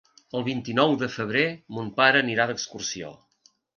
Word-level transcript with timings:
El 0.37 0.43
vint-i-nou 0.45 0.93
de 1.01 1.09
febrer 1.17 1.45
mon 1.79 1.91
pare 1.99 2.25
anirà 2.25 2.49
d'excursió. 2.53 3.13